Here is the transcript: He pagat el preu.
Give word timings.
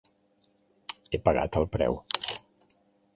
He 1.15 1.21
pagat 1.29 1.59
el 1.61 1.69
preu. 1.77 1.99